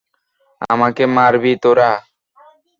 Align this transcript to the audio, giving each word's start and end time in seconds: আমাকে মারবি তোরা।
আমাকে 0.69 1.03
মারবি 1.15 1.53
তোরা। 1.63 1.91